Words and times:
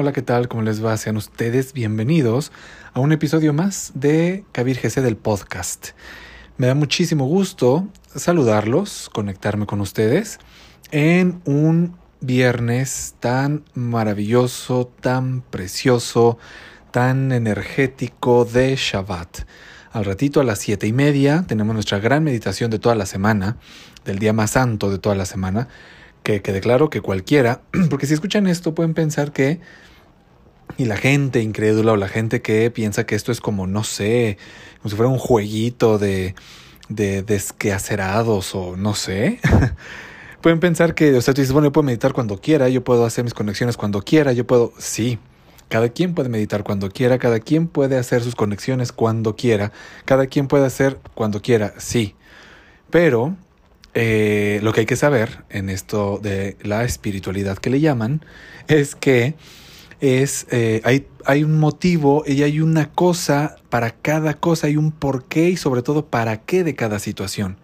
Hola, 0.00 0.12
¿qué 0.12 0.22
tal? 0.22 0.48
¿Cómo 0.48 0.62
les 0.62 0.82
va? 0.82 0.96
Sean 0.96 1.18
ustedes 1.18 1.74
bienvenidos 1.74 2.52
a 2.94 3.00
un 3.00 3.12
episodio 3.12 3.52
más 3.52 3.92
de 3.94 4.46
Kabir 4.50 4.80
GC 4.80 5.02
del 5.02 5.18
podcast. 5.18 5.88
Me 6.56 6.68
da 6.68 6.74
muchísimo 6.74 7.26
gusto 7.26 7.86
saludarlos, 8.16 9.10
conectarme 9.12 9.66
con 9.66 9.82
ustedes 9.82 10.38
en 10.90 11.42
un 11.44 11.98
viernes 12.22 13.14
tan 13.20 13.62
maravilloso, 13.74 14.90
tan 15.02 15.42
precioso, 15.42 16.38
tan 16.92 17.30
energético 17.30 18.46
de 18.46 18.76
Shabbat. 18.76 19.40
Al 19.92 20.06
ratito 20.06 20.40
a 20.40 20.44
las 20.44 20.60
siete 20.60 20.86
y 20.86 20.94
media 20.94 21.44
tenemos 21.46 21.74
nuestra 21.74 21.98
gran 21.98 22.24
meditación 22.24 22.70
de 22.70 22.78
toda 22.78 22.94
la 22.94 23.04
semana, 23.04 23.58
del 24.06 24.18
día 24.18 24.32
más 24.32 24.52
santo 24.52 24.90
de 24.90 24.98
toda 24.98 25.14
la 25.14 25.26
semana 25.26 25.68
que 26.22 26.42
quede 26.42 26.60
claro 26.60 26.90
que 26.90 27.00
cualquiera, 27.00 27.62
porque 27.90 28.06
si 28.06 28.14
escuchan 28.14 28.46
esto 28.46 28.74
pueden 28.74 28.94
pensar 28.94 29.32
que, 29.32 29.60
y 30.80 30.86
la 30.86 30.96
gente 30.96 31.42
incrédula 31.42 31.92
o 31.92 31.96
la 31.96 32.08
gente 32.08 32.40
que 32.40 32.70
piensa 32.70 33.04
que 33.04 33.14
esto 33.14 33.32
es 33.32 33.42
como, 33.42 33.66
no 33.66 33.84
sé, 33.84 34.38
como 34.78 34.88
si 34.88 34.96
fuera 34.96 35.10
un 35.10 35.18
jueguito 35.18 35.98
de, 35.98 36.34
de 36.88 37.22
desqueacerados 37.22 38.54
o 38.54 38.78
no 38.78 38.94
sé. 38.94 39.40
pueden 40.40 40.58
pensar 40.58 40.94
que, 40.94 41.14
o 41.14 41.20
sea, 41.20 41.34
tú 41.34 41.42
dices, 41.42 41.52
bueno, 41.52 41.68
yo 41.68 41.72
puedo 41.72 41.84
meditar 41.84 42.14
cuando 42.14 42.40
quiera, 42.40 42.70
yo 42.70 42.82
puedo 42.82 43.04
hacer 43.04 43.24
mis 43.24 43.34
conexiones 43.34 43.76
cuando 43.76 44.00
quiera, 44.00 44.32
yo 44.32 44.46
puedo, 44.46 44.72
sí, 44.78 45.18
cada 45.68 45.90
quien 45.90 46.14
puede 46.14 46.30
meditar 46.30 46.64
cuando 46.64 46.88
quiera, 46.88 47.18
cada 47.18 47.40
quien 47.40 47.68
puede 47.68 47.98
hacer 47.98 48.22
sus 48.22 48.34
conexiones 48.34 48.90
cuando 48.90 49.36
quiera, 49.36 49.72
cada 50.06 50.28
quien 50.28 50.48
puede 50.48 50.64
hacer 50.64 50.98
cuando 51.14 51.42
quiera, 51.42 51.74
sí. 51.76 52.14
Pero 52.88 53.36
eh, 53.92 54.60
lo 54.62 54.72
que 54.72 54.80
hay 54.80 54.86
que 54.86 54.96
saber 54.96 55.44
en 55.50 55.68
esto 55.68 56.18
de 56.22 56.56
la 56.62 56.84
espiritualidad 56.84 57.58
que 57.58 57.68
le 57.68 57.80
llaman 57.80 58.24
es 58.66 58.94
que 58.94 59.34
es 60.00 60.46
eh, 60.50 60.80
hay, 60.84 61.06
hay 61.24 61.44
un 61.44 61.58
motivo 61.58 62.24
y 62.26 62.42
hay 62.42 62.60
una 62.60 62.90
cosa 62.90 63.56
para 63.68 63.90
cada 63.90 64.34
cosa, 64.34 64.66
hay 64.66 64.76
un 64.76 64.92
porqué 64.92 65.50
y 65.50 65.56
sobre 65.56 65.82
todo 65.82 66.06
para 66.06 66.38
qué 66.38 66.64
de 66.64 66.74
cada 66.74 66.98
situación. 66.98 67.56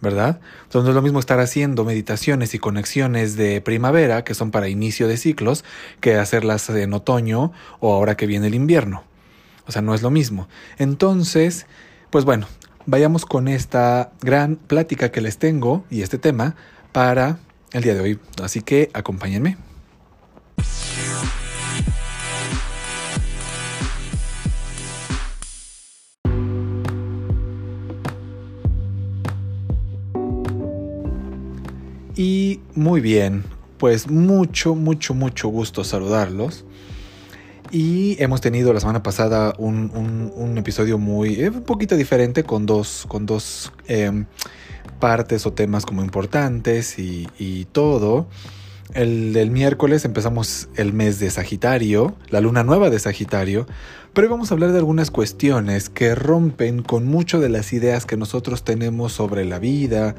¿verdad? 0.00 0.40
Entonces 0.64 0.84
no 0.84 0.90
es 0.90 0.94
lo 0.94 1.02
mismo 1.02 1.18
estar 1.18 1.40
haciendo 1.40 1.84
meditaciones 1.84 2.54
y 2.54 2.58
conexiones 2.58 3.36
de 3.36 3.60
primavera, 3.60 4.22
que 4.24 4.34
son 4.34 4.50
para 4.50 4.68
inicio 4.68 5.08
de 5.08 5.16
ciclos, 5.16 5.64
que 6.00 6.14
hacerlas 6.14 6.68
en 6.70 6.92
otoño 6.92 7.52
o 7.80 7.94
ahora 7.94 8.16
que 8.16 8.26
viene 8.26 8.46
el 8.46 8.54
invierno. 8.54 9.04
O 9.66 9.72
sea, 9.72 9.82
no 9.82 9.94
es 9.94 10.02
lo 10.02 10.10
mismo. 10.10 10.48
Entonces, 10.78 11.66
pues 12.10 12.24
bueno, 12.24 12.46
vayamos 12.86 13.26
con 13.26 13.48
esta 13.48 14.12
gran 14.20 14.56
plática 14.56 15.10
que 15.10 15.20
les 15.20 15.38
tengo 15.38 15.84
y 15.90 16.02
este 16.02 16.18
tema 16.18 16.54
para 16.92 17.38
el 17.72 17.82
día 17.82 17.94
de 17.94 18.00
hoy. 18.00 18.20
Así 18.42 18.62
que 18.62 18.90
acompáñenme. 18.94 19.67
Muy 32.78 33.00
bien, 33.00 33.44
pues 33.76 34.08
mucho, 34.08 34.74
mucho, 34.74 35.12
mucho 35.12 35.48
gusto 35.48 35.84
saludarlos. 35.84 36.64
Y 37.70 38.16
hemos 38.22 38.40
tenido 38.40 38.72
la 38.72 38.80
semana 38.80 39.02
pasada 39.02 39.52
un, 39.58 40.54
episodio 40.56 40.96
muy, 40.96 41.34
eh, 41.34 41.50
un 41.50 41.64
poquito 41.64 41.96
diferente 41.96 42.44
con 42.44 42.64
dos, 42.64 43.04
con 43.08 43.26
dos 43.26 43.72
em, 43.88 44.24
partes 45.00 45.44
o 45.44 45.52
temas 45.52 45.84
como 45.84 46.02
importantes 46.02 46.98
y, 46.98 47.66
todo. 47.72 48.28
El 48.94 49.34
del 49.34 49.50
miércoles 49.50 50.06
empezamos 50.06 50.70
el 50.76 50.94
mes 50.94 51.18
de 51.18 51.30
Sagitario, 51.30 52.16
la 52.30 52.40
luna 52.40 52.62
nueva 52.62 52.88
de 52.88 52.98
Sagitario, 52.98 53.66
pero 54.14 54.26
hoy 54.26 54.30
vamos 54.30 54.50
a 54.50 54.54
hablar 54.54 54.72
de 54.72 54.78
algunas 54.78 55.10
cuestiones 55.10 55.90
que 55.90 56.14
rompen 56.14 56.82
con 56.82 57.06
mucho 57.06 57.38
de 57.38 57.50
las 57.50 57.74
ideas 57.74 58.06
que 58.06 58.16
nosotros 58.16 58.64
tenemos 58.64 59.12
sobre 59.12 59.44
la 59.44 59.58
vida 59.58 60.14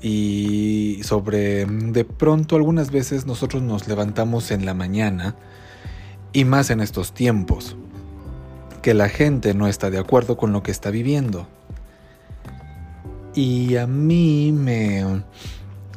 y 0.00 1.00
sobre 1.02 1.64
de 1.66 2.04
pronto 2.04 2.56
algunas 2.56 2.90
veces 2.90 3.26
nosotros 3.26 3.62
nos 3.62 3.88
levantamos 3.88 4.50
en 4.50 4.64
la 4.64 4.74
mañana 4.74 5.34
y 6.32 6.44
más 6.44 6.70
en 6.70 6.80
estos 6.80 7.12
tiempos, 7.12 7.76
que 8.82 8.94
la 8.94 9.08
gente 9.08 9.54
no 9.54 9.66
está 9.66 9.90
de 9.90 9.98
acuerdo 9.98 10.36
con 10.36 10.52
lo 10.52 10.62
que 10.62 10.70
está 10.70 10.90
viviendo. 10.90 11.48
Y 13.34 13.76
a 13.76 13.86
mí 13.86 14.52
me, 14.52 15.22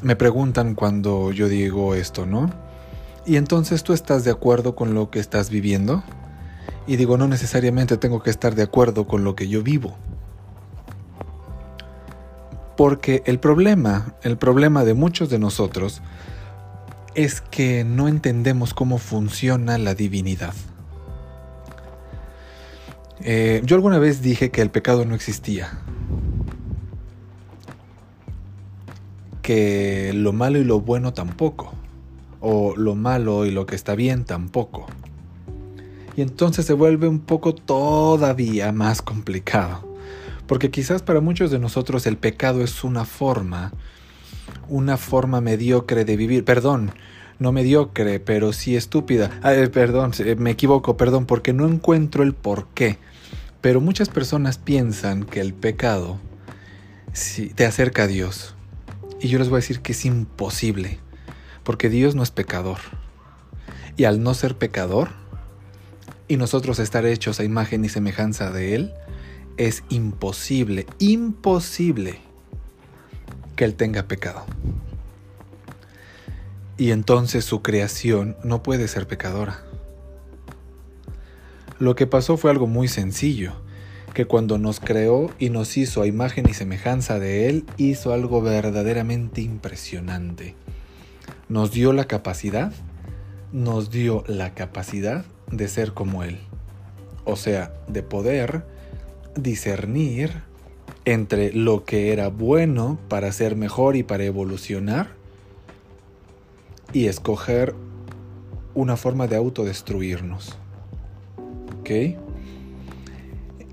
me 0.01 0.16
preguntan 0.16 0.75
cuando 0.75 1.31
yo 1.31 1.47
digo 1.47 1.95
esto, 1.95 2.25
¿no? 2.25 2.50
Y 3.25 3.35
entonces 3.35 3.83
tú 3.83 3.94
estás 3.94 4.23
de 4.23 4.31
acuerdo 4.31 4.75
con 4.75 4.94
lo 4.94 5.12
que 5.12 5.19
estás 5.19 5.50
viviendo? 5.50 6.03
Y 6.88 6.95
digo, 6.95 7.18
no 7.18 7.28
necesariamente 7.28 7.97
tengo 7.97 8.23
que 8.23 8.31
estar 8.31 8.56
de 8.56 8.63
acuerdo 8.63 9.07
con 9.07 9.23
lo 9.23 9.35
que 9.35 9.47
yo 9.47 9.62
vivo. 9.62 9.95
Porque 12.81 13.22
el 13.28 13.38
problema, 13.40 14.16
el 14.24 14.40
problema 14.40 14.84
de 14.84 14.96
muchos 14.96 15.30
de 15.30 15.38
nosotros, 15.38 16.02
es 17.14 17.40
que 17.40 17.84
no 17.84 18.08
entendemos 18.08 18.74
cómo 18.74 18.97
funciona 18.97 19.78
la 19.78 19.94
divinidad. 19.94 20.56
Eh, 23.19 23.62
yo 23.66 23.75
alguna 23.75 24.00
vez 24.00 24.24
dije 24.24 24.50
que 24.50 24.64
el 24.64 24.72
pecado 24.72 25.06
no 25.06 25.14
existía. 25.14 25.78
Que 29.44 30.12
lo 30.16 30.34
malo 30.34 30.58
y 30.58 30.63
lo 30.63 30.81
bueno 30.81 31.13
tampoco. 31.13 31.74
O 32.40 32.75
lo 32.75 32.96
malo 32.96 33.46
y 33.46 33.52
lo 33.52 33.68
que 33.68 33.75
está 33.75 33.94
bien 33.94 34.25
tampoco. 34.25 34.88
Y 36.18 36.24
entonces 36.24 36.66
se 36.66 36.74
vuelve 36.74 37.08
un 37.08 37.19
poco 37.19 37.53
todavía 37.53 38.72
más 38.72 39.03
complicado. 39.03 39.91
Porque 40.51 40.69
quizás 40.69 41.01
para 41.01 41.22
muchos 41.22 41.50
de 41.50 41.59
nosotros 41.59 42.06
el 42.06 42.17
pecado 42.17 42.62
es 42.62 42.84
una 42.84 43.06
forma 43.06 43.72
una 44.67 44.97
forma 44.97 45.39
mediocre 45.39 46.03
de 46.03 46.17
vivir. 46.17 46.44
Perdón, 46.44 46.91
no 47.39 47.53
mediocre, 47.53 48.19
pero 48.19 48.51
sí 48.51 48.75
estúpida. 48.75 49.39
Ah, 49.44 49.53
eh, 49.53 49.69
perdón, 49.69 50.12
me 50.39 50.51
equivoco, 50.51 50.97
perdón, 50.97 51.25
porque 51.25 51.53
no 51.53 51.69
encuentro 51.69 52.22
el 52.22 52.34
por 52.34 52.67
qué. 52.73 52.97
Pero 53.62 53.79
muchas 53.79 54.09
personas 54.09 54.57
piensan 54.57 55.23
que 55.23 55.39
el 55.39 55.53
pecado 55.53 56.19
te 57.56 57.66
acerca 57.66 58.03
a 58.03 58.07
Dios. 58.07 58.53
Y 59.22 59.29
yo 59.29 59.39
les 59.39 59.47
voy 59.47 59.56
a 59.56 59.62
decir 59.62 59.79
que 59.79 59.94
es 59.94 60.03
imposible, 60.03 61.00
porque 61.63 61.88
Dios 61.88 62.13
no 62.13 62.23
es 62.23 62.31
pecador. 62.31 62.79
Y 63.95 64.03
al 64.03 64.22
no 64.22 64.33
ser 64.33 64.57
pecador, 64.57 65.12
y 66.28 66.35
nosotros 66.35 66.78
estar 66.79 67.06
hechos 67.06 67.39
a 67.39 67.45
imagen 67.45 67.85
y 67.85 67.88
semejanza 67.88 68.51
de 68.51 68.75
Él, 68.75 68.94
es 69.57 69.84
imposible, 69.89 70.85
imposible 71.00 72.19
que 73.56 73.66
Él 73.66 73.75
tenga 73.75 74.07
pecado. 74.07 74.45
Y 76.78 76.91
entonces 76.91 77.45
su 77.45 77.62
creación 77.62 78.35
no 78.44 78.63
puede 78.63 78.88
ser 78.88 79.07
pecadora. 79.07 79.62
Lo 81.78 81.95
que 81.95 82.07
pasó 82.07 82.38
fue 82.38 82.51
algo 82.51 82.67
muy 82.67 82.88
sencillo, 82.88 83.53
que 84.13 84.25
cuando 84.25 84.57
nos 84.57 84.79
creó 84.79 85.31
y 85.39 85.50
nos 85.50 85.78
hizo 85.78 86.01
a 86.01 86.07
imagen 86.07 86.47
y 86.50 86.53
semejanza 86.53 87.19
de 87.19 87.50
Él, 87.50 87.66
hizo 87.78 88.13
algo 88.13 88.41
verdaderamente 88.41 89.41
impresionante. 89.41 90.56
Nos 91.50 91.72
dio 91.72 91.94
la 91.94 92.06
capacidad, 92.06 92.72
nos 93.51 93.91
dio 93.91 94.23
la 94.28 94.53
capacidad 94.53 95.25
de 95.51 95.68
ser 95.68 95.94
como 95.94 96.23
Él. 96.23 96.39
O 97.25 97.35
sea, 97.35 97.73
de 97.88 98.03
poder 98.03 98.63
discernir 99.36 100.44
entre 101.06 101.51
lo 101.54 101.83
que 101.83 102.12
era 102.13 102.28
bueno 102.28 103.00
para 103.07 103.31
ser 103.31 103.56
mejor 103.56 103.95
y 103.95 104.04
para 104.04 104.24
evolucionar 104.24 105.16
y 106.94 107.07
escoger 107.07 107.74
una 108.74 108.98
forma 108.98 109.28
de 109.28 109.36
autodestruirnos. 109.36 110.57
¿Ok? 111.80 111.89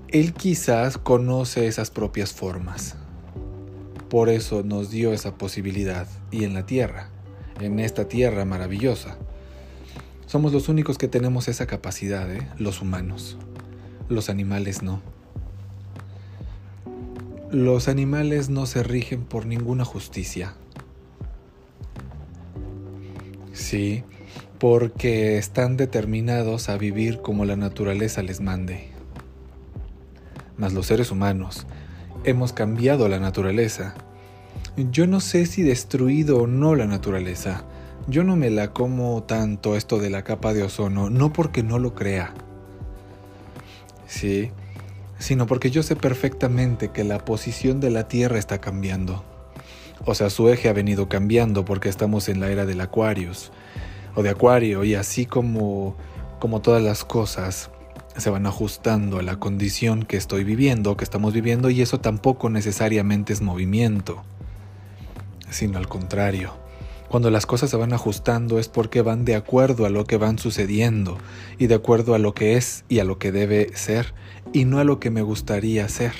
Él 0.07 0.33
quizás 0.33 0.97
conoce 0.97 1.67
esas 1.67 1.91
propias 1.91 2.33
formas. 2.33 2.95
Por 4.09 4.29
eso 4.29 4.63
nos 4.63 4.89
dio 4.89 5.13
esa 5.13 5.37
posibilidad 5.37 6.07
y 6.31 6.45
en 6.45 6.55
la 6.55 6.65
tierra, 6.65 7.09
en 7.59 7.79
esta 7.79 8.07
tierra 8.07 8.43
maravillosa. 8.43 9.17
Somos 10.25 10.51
los 10.51 10.67
únicos 10.67 10.97
que 10.97 11.07
tenemos 11.07 11.47
esa 11.47 11.67
capacidad, 11.67 12.31
¿eh? 12.33 12.47
los 12.57 12.81
humanos. 12.81 13.37
Los 14.09 14.29
animales 14.29 14.81
no. 14.81 15.01
Los 17.51 17.87
animales 17.87 18.49
no 18.49 18.67
se 18.67 18.83
rigen 18.83 19.23
por 19.23 19.47
ninguna 19.47 19.83
justicia. 19.83 20.53
Sí, 23.53 24.03
porque 24.59 25.39
están 25.39 25.75
determinados 25.75 26.69
a 26.69 26.77
vivir 26.77 27.21
como 27.21 27.45
la 27.45 27.55
naturaleza 27.55 28.21
les 28.21 28.39
mande. 28.39 28.91
Mas 30.57 30.73
los 30.73 30.85
seres 30.85 31.09
humanos 31.09 31.65
hemos 32.23 32.53
cambiado 32.53 33.09
la 33.09 33.19
naturaleza. 33.19 33.95
Yo 34.77 35.07
no 35.07 35.19
sé 35.19 35.47
si 35.47 35.63
destruido 35.63 36.43
o 36.43 36.45
no 36.45 36.75
la 36.75 36.85
naturaleza, 36.85 37.63
yo 38.07 38.23
no 38.23 38.35
me 38.35 38.51
la 38.51 38.73
como 38.73 39.23
tanto 39.23 39.75
esto 39.75 39.97
de 39.97 40.11
la 40.11 40.23
capa 40.23 40.53
de 40.53 40.61
ozono, 40.61 41.09
no 41.09 41.33
porque 41.33 41.63
no 41.63 41.79
lo 41.79 41.95
crea, 41.95 42.33
sí, 44.05 44.51
sino 45.19 45.45
porque 45.45 45.69
yo 45.69 45.83
sé 45.83 45.95
perfectamente 45.95 46.89
que 46.89 47.03
la 47.03 47.19
posición 47.19 47.79
de 47.79 47.91
la 47.91 48.07
Tierra 48.07 48.39
está 48.39 48.59
cambiando. 48.59 49.23
O 50.05 50.15
sea, 50.15 50.29
su 50.29 50.49
eje 50.49 50.69
ha 50.69 50.73
venido 50.73 51.09
cambiando 51.09 51.65
porque 51.65 51.89
estamos 51.89 52.29
en 52.29 52.39
la 52.39 52.49
era 52.49 52.65
del 52.65 52.81
Aquarius 52.81 53.51
o 54.15 54.23
de 54.23 54.29
Acuario 54.29 54.83
y 54.83 54.95
así 54.95 55.25
como 55.25 55.95
como 56.39 56.61
todas 56.61 56.81
las 56.81 57.03
cosas 57.03 57.69
se 58.17 58.29
van 58.29 58.45
ajustando 58.45 59.19
a 59.19 59.23
la 59.23 59.37
condición 59.37 60.03
que 60.03 60.17
estoy 60.17 60.43
viviendo, 60.43 60.97
que 60.97 61.03
estamos 61.03 61.33
viviendo 61.33 61.69
y 61.69 61.81
eso 61.81 61.99
tampoco 61.99 62.49
necesariamente 62.49 63.33
es 63.33 63.41
movimiento, 63.41 64.23
sino 65.49 65.77
al 65.77 65.87
contrario. 65.87 66.58
Cuando 67.09 67.31
las 67.31 67.47
cosas 67.47 67.71
se 67.71 67.75
van 67.75 67.91
ajustando 67.91 68.59
es 68.59 68.67
porque 68.67 69.01
van 69.01 69.25
de 69.25 69.33
acuerdo 69.33 69.87
a 69.87 69.89
lo 69.89 70.05
que 70.05 70.17
van 70.17 70.37
sucediendo 70.37 71.17
y 71.57 71.65
de 71.65 71.73
acuerdo 71.73 72.13
a 72.13 72.19
lo 72.19 72.35
que 72.35 72.55
es 72.55 72.85
y 72.87 72.99
a 72.99 73.03
lo 73.03 73.17
que 73.17 73.31
debe 73.31 73.75
ser 73.75 74.13
y 74.53 74.65
no 74.65 74.77
a 74.77 74.83
lo 74.83 74.99
que 74.99 75.09
me 75.09 75.23
gustaría 75.23 75.89
ser. 75.89 76.13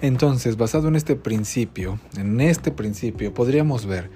Entonces, 0.00 0.56
basado 0.56 0.88
en 0.88 0.96
este 0.96 1.14
principio, 1.14 2.00
en 2.16 2.40
este 2.40 2.70
principio, 2.70 3.34
podríamos 3.34 3.84
ver 3.84 4.10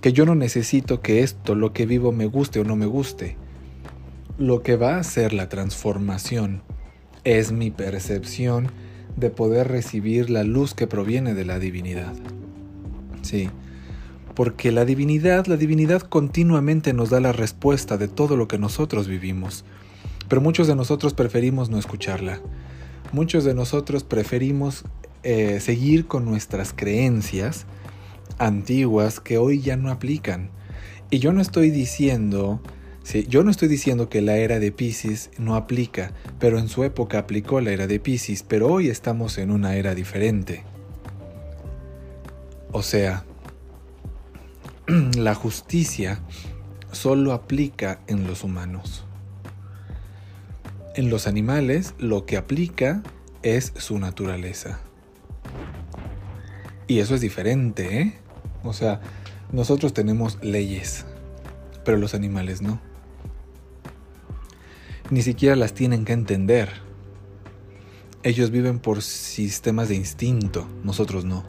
que 0.00 0.12
yo 0.12 0.26
no 0.26 0.34
necesito 0.34 1.02
que 1.02 1.22
esto, 1.22 1.54
lo 1.54 1.72
que 1.72 1.86
vivo, 1.86 2.10
me 2.10 2.26
guste 2.26 2.58
o 2.58 2.64
no 2.64 2.74
me 2.74 2.86
guste. 2.86 3.36
Lo 4.38 4.64
que 4.64 4.74
va 4.74 4.96
a 4.96 5.00
hacer 5.00 5.32
la 5.32 5.48
transformación 5.48 6.62
es 7.22 7.52
mi 7.52 7.70
percepción 7.70 8.72
de 9.16 9.30
poder 9.30 9.68
recibir 9.68 10.30
la 10.30 10.42
luz 10.42 10.74
que 10.74 10.88
proviene 10.88 11.34
de 11.34 11.44
la 11.44 11.60
divinidad. 11.60 12.14
Sí, 13.22 13.50
porque 14.38 14.70
la 14.70 14.84
divinidad, 14.84 15.46
la 15.46 15.56
divinidad 15.56 16.00
continuamente 16.00 16.92
nos 16.92 17.10
da 17.10 17.18
la 17.18 17.32
respuesta 17.32 17.96
de 17.96 18.06
todo 18.06 18.36
lo 18.36 18.46
que 18.46 18.56
nosotros 18.56 19.08
vivimos, 19.08 19.64
pero 20.28 20.40
muchos 20.40 20.68
de 20.68 20.76
nosotros 20.76 21.12
preferimos 21.12 21.70
no 21.70 21.76
escucharla. 21.76 22.40
Muchos 23.10 23.42
de 23.42 23.52
nosotros 23.52 24.04
preferimos 24.04 24.84
eh, 25.24 25.58
seguir 25.58 26.06
con 26.06 26.24
nuestras 26.24 26.72
creencias 26.72 27.66
antiguas 28.38 29.18
que 29.18 29.38
hoy 29.38 29.60
ya 29.60 29.76
no 29.76 29.90
aplican. 29.90 30.50
Y 31.10 31.18
yo 31.18 31.32
no 31.32 31.40
estoy 31.40 31.72
diciendo, 31.72 32.62
yo 33.26 33.42
no 33.42 33.50
estoy 33.50 33.66
diciendo 33.66 34.08
que 34.08 34.22
la 34.22 34.36
era 34.36 34.60
de 34.60 34.70
Pisces 34.70 35.30
no 35.36 35.56
aplica, 35.56 36.12
pero 36.38 36.60
en 36.60 36.68
su 36.68 36.84
época 36.84 37.18
aplicó 37.18 37.60
la 37.60 37.72
era 37.72 37.88
de 37.88 37.98
Pisces, 37.98 38.44
pero 38.44 38.68
hoy 38.68 38.88
estamos 38.88 39.36
en 39.36 39.50
una 39.50 39.74
era 39.74 39.96
diferente. 39.96 40.62
O 42.70 42.84
sea, 42.84 43.24
la 45.16 45.34
justicia 45.34 46.20
solo 46.92 47.32
aplica 47.32 48.00
en 48.06 48.26
los 48.26 48.42
humanos. 48.42 49.04
En 50.94 51.10
los 51.10 51.26
animales 51.26 51.94
lo 51.98 52.24
que 52.24 52.38
aplica 52.38 53.02
es 53.42 53.74
su 53.76 53.98
naturaleza. 53.98 54.80
Y 56.86 57.00
eso 57.00 57.14
es 57.14 57.20
diferente, 57.20 58.00
¿eh? 58.00 58.18
O 58.64 58.72
sea, 58.72 59.00
nosotros 59.52 59.92
tenemos 59.92 60.38
leyes, 60.42 61.04
pero 61.84 61.98
los 61.98 62.14
animales 62.14 62.62
no. 62.62 62.80
Ni 65.10 65.20
siquiera 65.20 65.54
las 65.54 65.74
tienen 65.74 66.06
que 66.06 66.14
entender. 66.14 66.70
Ellos 68.22 68.50
viven 68.50 68.78
por 68.78 69.02
sistemas 69.02 69.90
de 69.90 69.96
instinto, 69.96 70.66
nosotros 70.82 71.26
no. 71.26 71.44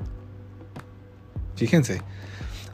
Fíjense, 1.56 2.02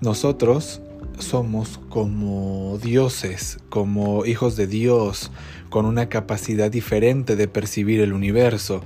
nosotros 0.06 0.82
somos 1.20 1.80
como 1.90 2.78
dioses, 2.82 3.58
como 3.70 4.26
hijos 4.26 4.56
de 4.56 4.68
Dios, 4.68 5.32
con 5.70 5.86
una 5.86 6.10
capacidad 6.10 6.70
diferente 6.70 7.36
de 7.36 7.48
percibir 7.48 8.00
el 8.02 8.14
universo 8.14 8.82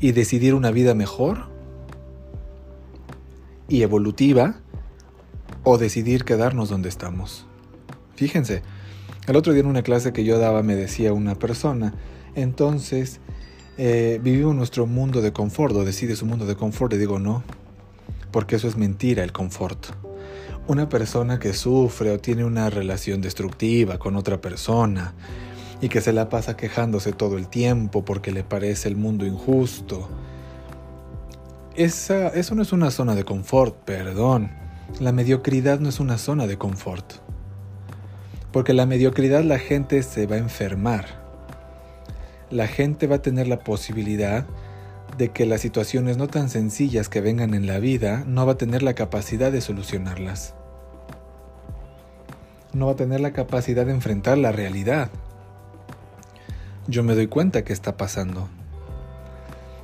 y 0.00 0.12
decidir 0.12 0.54
una 0.54 0.70
vida 0.70 0.94
mejor 0.94 1.46
y 3.68 3.82
evolutiva 3.82 4.56
o 5.62 5.78
decidir 5.78 6.24
quedarnos 6.24 6.70
donde 6.70 6.88
estamos. 6.88 7.46
Fíjense, 8.16 8.62
el 9.28 9.36
otro 9.36 9.52
día 9.52 9.60
en 9.60 9.68
una 9.68 9.82
clase 9.82 10.12
que 10.12 10.24
yo 10.24 10.38
daba 10.38 10.62
me 10.62 10.74
decía 10.74 11.12
una 11.12 11.34
persona, 11.34 11.94
entonces 12.34 13.20
eh, 13.76 14.20
vivimos 14.22 14.54
nuestro 14.54 14.86
mundo 14.86 15.20
de 15.20 15.32
confort 15.32 15.74
o 15.76 15.84
decide 15.84 16.16
su 16.16 16.26
mundo 16.26 16.46
de 16.46 16.56
confort 16.56 16.94
y 16.94 16.96
digo 16.96 17.18
no, 17.18 17.44
porque 18.30 18.56
eso 18.56 18.68
es 18.68 18.76
mentira 18.76 19.22
el 19.22 19.32
confort. 19.32 19.86
Una 20.68 20.88
persona 20.88 21.38
que 21.38 21.52
sufre 21.52 22.10
o 22.12 22.18
tiene 22.18 22.44
una 22.44 22.70
relación 22.70 23.20
destructiva 23.20 23.98
con 23.98 24.16
otra 24.16 24.40
persona 24.40 25.12
y 25.80 25.88
que 25.88 26.00
se 26.00 26.12
la 26.12 26.28
pasa 26.28 26.56
quejándose 26.56 27.12
todo 27.12 27.36
el 27.36 27.48
tiempo 27.48 28.04
porque 28.04 28.30
le 28.30 28.44
parece 28.44 28.88
el 28.88 28.96
mundo 28.96 29.26
injusto, 29.26 30.08
esa, 31.74 32.28
eso 32.28 32.54
no 32.54 32.62
es 32.62 32.72
una 32.72 32.90
zona 32.90 33.14
de 33.14 33.24
confort, 33.24 33.74
perdón. 33.84 34.50
La 35.00 35.10
mediocridad 35.10 35.80
no 35.80 35.88
es 35.88 36.00
una 36.00 36.18
zona 36.18 36.46
de 36.46 36.58
confort. 36.58 37.14
Porque 38.52 38.74
la 38.74 38.84
mediocridad 38.84 39.42
la 39.42 39.58
gente 39.58 40.02
se 40.02 40.26
va 40.26 40.36
a 40.36 40.38
enfermar. 40.38 41.06
La 42.50 42.66
gente 42.66 43.06
va 43.06 43.16
a 43.16 43.22
tener 43.22 43.48
la 43.48 43.60
posibilidad 43.60 44.44
de 45.16 45.30
que 45.30 45.46
las 45.46 45.60
situaciones 45.60 46.16
no 46.16 46.28
tan 46.28 46.48
sencillas 46.48 47.08
que 47.08 47.20
vengan 47.20 47.54
en 47.54 47.66
la 47.66 47.78
vida 47.78 48.24
no 48.26 48.46
va 48.46 48.52
a 48.52 48.58
tener 48.58 48.82
la 48.82 48.94
capacidad 48.94 49.52
de 49.52 49.60
solucionarlas. 49.60 50.54
No 52.72 52.86
va 52.86 52.92
a 52.92 52.96
tener 52.96 53.20
la 53.20 53.32
capacidad 53.32 53.84
de 53.84 53.92
enfrentar 53.92 54.38
la 54.38 54.52
realidad. 54.52 55.10
Yo 56.88 57.02
me 57.02 57.14
doy 57.14 57.26
cuenta 57.26 57.62
que 57.64 57.72
está 57.72 57.96
pasando. 57.96 58.48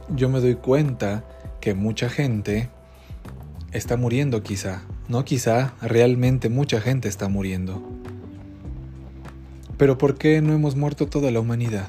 Yo 0.09 0.29
me 0.31 0.41
doy 0.41 0.55
cuenta 0.55 1.25
que 1.61 1.75
mucha 1.75 2.09
gente 2.09 2.71
está 3.73 3.97
muriendo 3.97 4.43
quizá. 4.43 4.83
No 5.09 5.25
quizá, 5.25 5.75
realmente 5.83 6.49
mucha 6.49 6.81
gente 6.81 7.09
está 7.09 7.29
muriendo. 7.29 7.83
Pero 9.77 9.99
¿por 9.99 10.17
qué 10.17 10.41
no 10.41 10.55
hemos 10.55 10.75
muerto 10.75 11.07
toda 11.07 11.31
la 11.31 11.41
humanidad? 11.41 11.89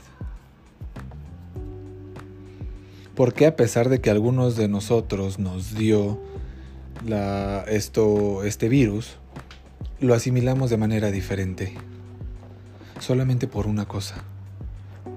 ¿Por 3.20 3.34
qué 3.34 3.48
a 3.48 3.58
pesar 3.58 3.90
de 3.90 4.00
que 4.00 4.10
algunos 4.10 4.56
de 4.56 4.70
nosotros 4.70 5.40
nos 5.40 5.76
dio 5.76 6.22
esto, 7.68 8.46
este 8.46 8.70
virus, 8.70 9.18
lo 10.00 10.14
asimilamos 10.14 10.70
de 10.70 10.78
manera 10.78 11.12
diferente? 11.12 11.74
Solamente 13.02 13.46
por 13.46 13.68
una 13.68 13.90
cosa. 13.90 14.24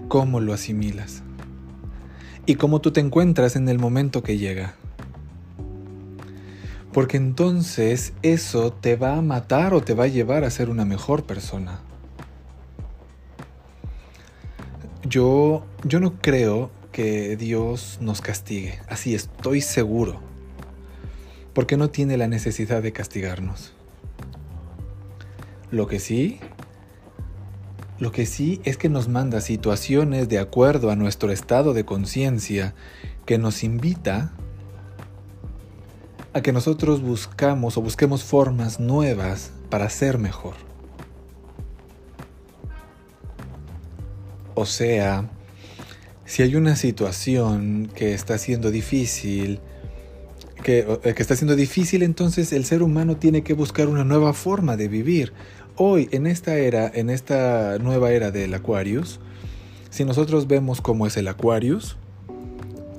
¿Cómo 0.08 0.40
lo 0.40 0.52
asimilas? 0.52 1.22
y 2.44 2.56
cómo 2.56 2.80
tú 2.80 2.90
te 2.90 2.98
encuentras 2.98 3.54
en 3.54 3.68
el 3.68 3.78
momento 3.78 4.24
que 4.24 4.36
llega. 4.36 4.74
Porque 6.92 7.16
entonces 7.16 8.14
eso 8.22 8.72
te 8.72 8.96
va 8.96 9.16
a 9.16 9.22
matar 9.22 9.74
o 9.74 9.80
te 9.80 9.94
va 9.94 10.04
a 10.04 10.08
llevar 10.08 10.42
a 10.42 10.50
ser 10.50 10.68
una 10.68 10.84
mejor 10.84 11.22
persona. 11.22 11.78
Yo, 15.04 15.64
yo 15.84 16.00
no 16.00 16.14
creo 16.20 16.81
que 16.92 17.36
Dios 17.36 17.98
nos 18.00 18.20
castigue, 18.20 18.78
así 18.88 19.14
estoy 19.14 19.60
seguro, 19.60 20.20
porque 21.54 21.76
no 21.76 21.90
tiene 21.90 22.16
la 22.16 22.28
necesidad 22.28 22.82
de 22.82 22.92
castigarnos. 22.92 23.72
Lo 25.70 25.86
que 25.86 25.98
sí 25.98 26.38
lo 28.02 28.10
que 28.10 28.26
sí 28.26 28.60
es 28.64 28.76
que 28.76 28.88
nos 28.88 29.06
manda 29.06 29.40
situaciones 29.40 30.28
de 30.28 30.40
acuerdo 30.40 30.90
a 30.90 30.96
nuestro 30.96 31.30
estado 31.30 31.72
de 31.72 31.84
conciencia 31.84 32.74
que 33.26 33.38
nos 33.38 33.62
invita 33.62 34.32
a 36.32 36.40
que 36.40 36.52
nosotros 36.52 37.00
buscamos 37.00 37.76
o 37.76 37.80
busquemos 37.80 38.24
formas 38.24 38.80
nuevas 38.80 39.52
para 39.70 39.88
ser 39.88 40.18
mejor. 40.18 40.54
O 44.56 44.66
sea, 44.66 45.30
si 46.32 46.42
hay 46.42 46.56
una 46.56 46.76
situación 46.76 47.90
que 47.94 48.14
está 48.14 48.38
siendo 48.38 48.70
difícil, 48.70 49.60
que, 50.62 50.78
eh, 51.04 51.12
que, 51.12 51.20
está 51.20 51.36
siendo 51.36 51.56
difícil, 51.56 52.02
entonces 52.02 52.54
el 52.54 52.64
ser 52.64 52.82
humano 52.82 53.18
tiene 53.18 53.42
que 53.42 53.52
buscar 53.52 53.86
una 53.86 54.02
nueva 54.02 54.32
forma 54.32 54.78
de 54.78 54.88
vivir, 54.88 55.34
Hoy, 55.76 56.08
en 56.10 56.26
esta 56.26 56.56
era, 56.56 56.90
en 56.94 57.10
esta 57.10 57.76
nueva 57.78 58.12
era 58.12 58.30
del 58.30 58.54
Aquarius, 58.54 59.20
si 59.90 60.06
nosotros 60.06 60.46
vemos 60.46 60.80
cómo 60.80 61.06
es 61.06 61.18
el 61.18 61.28
Aquarius, 61.28 61.98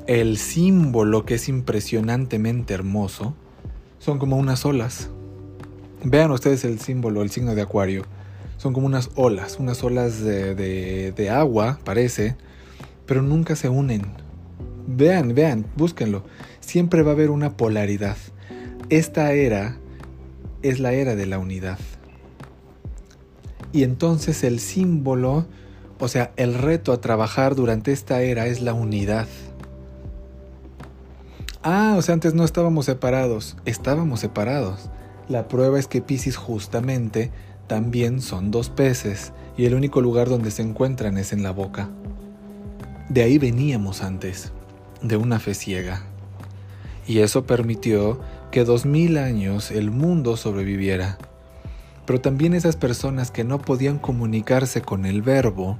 el 0.06 0.38
símbolo 0.38 1.26
que 1.26 1.34
es 1.34 1.50
impresionantemente 1.50 2.76
hermoso, 2.76 3.34
son 3.98 4.20
como 4.20 4.38
unas 4.38 4.64
olas. 4.64 5.10
Vean 6.04 6.30
ustedes 6.30 6.66
el 6.66 6.80
símbolo, 6.80 7.24
el 7.24 7.32
signo 7.32 7.56
de 7.56 7.64
Acuario. 7.64 8.06
Son 8.58 8.74
como 8.74 8.86
unas 8.86 9.10
olas, 9.16 9.58
unas 9.60 9.84
olas 9.84 10.24
de 10.24 11.30
agua, 11.32 11.80
parece, 11.84 12.36
pero 13.06 13.22
nunca 13.22 13.56
se 13.56 13.70
unen. 13.70 14.04
Vean, 14.88 15.34
vean, 15.34 15.66
búsquenlo. 15.76 16.24
Siempre 16.60 17.04
va 17.04 17.12
a 17.12 17.14
haber 17.14 17.30
una 17.30 17.56
polaridad. 17.56 18.18
Esta 18.90 19.34
era 19.34 19.78
es 20.62 20.80
la 20.80 20.94
era 20.94 21.16
de 21.16 21.26
la 21.26 21.40
unidad. 21.40 21.78
Y 23.72 23.84
entonces 23.84 24.44
el 24.44 24.60
símbolo, 24.60 25.46
o 26.00 26.08
sea, 26.08 26.32
el 26.38 26.54
reto 26.54 26.92
a 26.94 27.02
trabajar 27.02 27.56
durante 27.56 27.92
esta 27.92 28.22
era 28.22 28.46
es 28.48 28.62
la 28.62 28.74
unidad. 28.74 29.28
Ah, 31.64 31.96
o 31.98 32.02
sea, 32.02 32.14
antes 32.14 32.34
no 32.34 32.44
estábamos 32.44 32.86
separados, 32.86 33.58
estábamos 33.66 34.20
separados. 34.20 34.90
La 35.30 35.48
prueba 35.48 35.80
es 35.80 35.88
que 35.88 36.02
Pisces 36.02 36.36
justamente 36.36 37.32
también 37.68 38.22
son 38.22 38.52
dos 38.52 38.70
peces 38.70 39.32
y 39.58 39.66
el 39.66 39.74
único 39.74 40.02
lugar 40.02 40.30
donde 40.30 40.52
se 40.52 40.62
encuentran 40.62 41.18
es 41.18 41.32
en 41.32 41.42
la 41.42 41.52
boca. 41.52 41.90
De 43.14 43.22
ahí 43.22 43.38
veníamos 43.38 44.02
antes, 44.02 44.52
de 45.04 45.18
una 45.18 45.40
fe 45.40 45.54
ciega. 45.54 46.02
Y 47.06 47.20
eso 47.20 47.46
permitió 47.46 48.20
que 48.50 48.66
dos 48.66 48.88
mil 48.88 49.20
años 49.20 49.70
el 49.70 49.92
mundo 49.92 50.36
sobreviviera. 50.36 51.20
Pero 52.08 52.22
también 52.22 52.56
esas 52.56 52.76
personas 52.76 53.30
que 53.30 53.44
no 53.44 53.60
podían 53.60 54.00
comunicarse 54.00 54.82
con 54.82 55.06
el 55.06 55.22
verbo, 55.22 55.78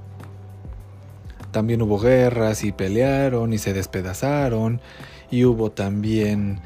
también 1.50 1.82
hubo 1.82 1.98
guerras 1.98 2.64
y 2.64 2.72
pelearon 2.72 3.52
y 3.52 3.58
se 3.58 3.74
despedazaron 3.74 4.80
y 5.32 5.46
hubo 5.46 5.72
también 5.72 6.60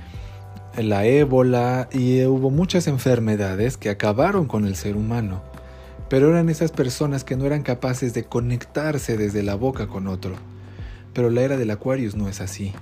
la 0.76 1.06
ébola 1.06 1.88
y 1.94 2.26
hubo 2.26 2.50
muchas 2.50 2.88
enfermedades 2.88 3.78
que 3.78 3.90
acabaron 3.90 4.48
con 4.48 4.66
el 4.66 4.76
ser 4.76 4.98
humano. 4.98 5.42
Pero 6.10 6.30
eran 6.30 6.50
esas 6.50 6.74
personas 6.74 7.24
que 7.24 7.38
no 7.38 7.46
eran 7.46 7.64
capaces 7.64 8.14
de 8.14 8.26
conectarse 8.26 9.16
desde 9.16 9.44
la 9.44 9.56
boca 9.56 9.88
con 9.88 10.08
otro. 10.08 10.57
Pero 11.18 11.32
la 11.32 11.42
era 11.42 11.58
del 11.58 11.72
Aquarius 11.72 12.14
no 12.14 12.30
es 12.30 12.40
así. 12.40 12.74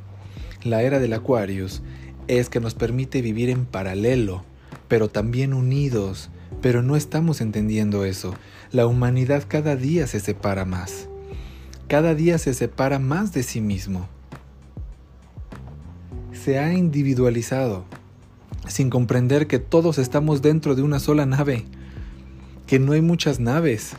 La 0.66 0.84
era 0.84 1.00
del 1.00 1.14
Aquarius 1.14 1.82
es 2.28 2.50
que 2.50 2.60
nos 2.60 2.74
permite 2.74 3.22
vivir 3.22 3.50
en 3.50 3.66
paralelo, 3.66 4.44
pero 4.90 5.08
también 5.08 5.54
unidos. 5.54 6.30
Pero 6.62 6.84
no 6.84 6.98
estamos 6.98 7.40
entendiendo 7.40 8.04
eso. 8.04 8.36
La 8.74 8.88
humanidad 8.88 9.46
cada 9.48 9.78
día 9.78 10.06
se 10.08 10.20
separa 10.20 10.66
más. 10.66 11.08
Cada 11.88 12.14
día 12.14 12.38
se 12.38 12.54
separa 12.54 13.00
más 13.00 13.32
de 13.32 13.44
sí 13.44 13.62
mismo 13.62 14.10
se 16.46 16.60
ha 16.60 16.72
individualizado, 16.76 17.86
sin 18.68 18.92
comprender 18.92 19.48
que 19.48 19.58
todos 19.58 19.98
estamos 19.98 20.44
dentro 20.44 20.76
de 20.76 20.84
una 20.84 21.00
sola 21.00 21.26
nave, 21.26 21.66
que 22.68 22.78
no 22.78 22.92
hay 22.92 23.02
muchas 23.02 23.40
naves, 23.40 23.94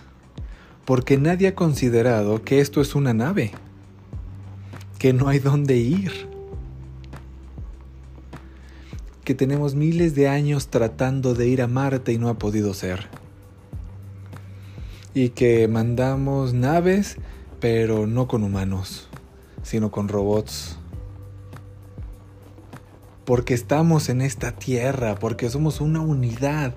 porque 0.84 1.18
nadie 1.18 1.48
ha 1.48 1.54
considerado 1.56 2.44
que 2.44 2.60
esto 2.60 2.80
es 2.80 2.94
una 2.94 3.14
nave, 3.14 3.50
que 4.98 5.12
no 5.12 5.28
hay 5.28 5.38
dónde 5.38 5.76
ir, 5.76 6.12
que 9.24 9.34
tenemos 9.34 9.74
miles 9.74 10.14
de 10.14 10.28
años 10.28 10.68
tratando 10.68 11.34
de 11.34 11.48
ir 11.48 11.62
a 11.62 11.66
Marte 11.66 12.12
y 12.12 12.18
no 12.18 12.28
ha 12.28 12.38
podido 12.38 12.74
ser, 12.74 13.08
y 15.14 15.30
que 15.30 15.68
mandamos 15.68 16.54
naves, 16.54 17.16
pero 17.60 18.06
no 18.06 18.28
con 18.28 18.42
humanos, 18.42 19.08
sino 19.62 19.90
con 19.90 20.08
robots 20.08 20.78
porque 23.26 23.54
estamos 23.54 24.08
en 24.08 24.22
esta 24.22 24.52
tierra, 24.52 25.16
porque 25.16 25.50
somos 25.50 25.80
una 25.80 26.00
unidad. 26.00 26.74